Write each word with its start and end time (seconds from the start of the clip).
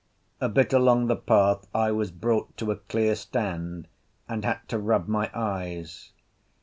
A 0.39 0.49
bit 0.49 0.73
along 0.73 1.05
the 1.05 1.15
path 1.15 1.67
I 1.75 1.91
was 1.91 2.09
brought 2.09 2.57
to 2.57 2.71
a 2.71 2.77
clear 2.77 3.13
stand, 3.13 3.87
and 4.27 4.43
had 4.43 4.67
to 4.69 4.79
rub 4.79 5.07
my 5.07 5.29
eyes. 5.31 6.11